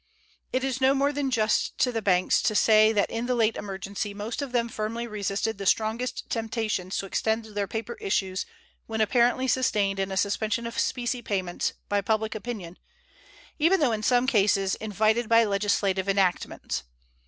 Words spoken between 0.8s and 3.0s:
no more than just to the banks to say